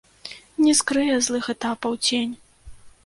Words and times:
Не 0.67 0.73
скрые 0.79 1.19
злых 1.27 1.45
этапаў 1.55 1.91
цень. 2.09 2.33